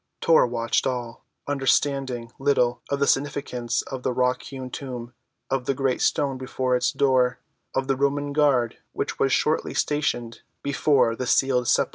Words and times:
Tor 0.19 0.47
watched 0.47 0.87
all, 0.87 1.25
understanding 1.47 2.31
little 2.39 2.81
of 2.89 2.97
the 2.99 3.05
significance 3.05 3.83
of 3.83 4.01
the 4.01 4.11
rock‐hewn 4.15 4.71
tomb, 4.71 5.13
of 5.51 5.65
the 5.65 5.75
great 5.75 6.01
stone 6.01 6.39
before 6.39 6.75
its 6.75 6.91
door, 6.91 7.37
of 7.75 7.85
the 7.87 7.95
Roman 7.95 8.33
guard 8.33 8.79
which 8.93 9.19
was 9.19 9.31
shortly 9.31 9.75
stationed 9.75 10.41
before 10.63 11.15
the 11.15 11.27
sealed 11.27 11.67
sepulchre. 11.67 11.89